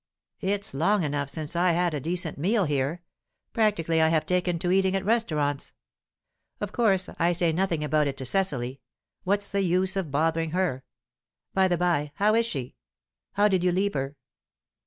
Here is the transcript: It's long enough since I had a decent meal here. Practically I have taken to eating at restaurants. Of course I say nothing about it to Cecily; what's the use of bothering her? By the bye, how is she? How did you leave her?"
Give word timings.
It's 0.39 0.73
long 0.73 1.03
enough 1.03 1.29
since 1.29 1.55
I 1.55 1.73
had 1.73 1.93
a 1.93 1.99
decent 1.99 2.35
meal 2.39 2.63
here. 2.65 3.03
Practically 3.53 4.01
I 4.01 4.07
have 4.07 4.25
taken 4.25 4.57
to 4.57 4.71
eating 4.71 4.95
at 4.95 5.05
restaurants. 5.05 5.73
Of 6.59 6.71
course 6.71 7.07
I 7.19 7.33
say 7.33 7.51
nothing 7.53 7.83
about 7.83 8.07
it 8.07 8.17
to 8.17 8.25
Cecily; 8.25 8.81
what's 9.25 9.51
the 9.51 9.61
use 9.61 9.95
of 9.95 10.09
bothering 10.09 10.57
her? 10.57 10.83
By 11.53 11.67
the 11.67 11.77
bye, 11.77 12.13
how 12.15 12.33
is 12.33 12.47
she? 12.47 12.77
How 13.33 13.47
did 13.47 13.63
you 13.63 13.71
leave 13.71 13.93
her?" 13.93 14.15